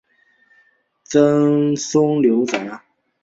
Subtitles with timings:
[1.03, 2.81] 曾孙刘洎。